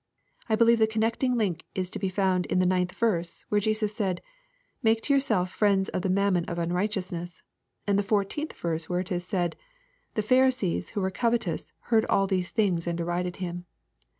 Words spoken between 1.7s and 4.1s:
is to be found in the 9th verse, where Jesus